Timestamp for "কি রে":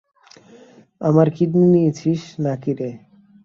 2.61-2.89